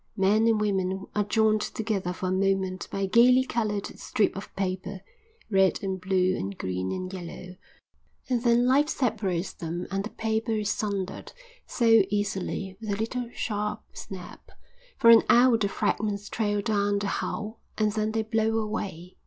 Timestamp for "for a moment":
2.11-2.87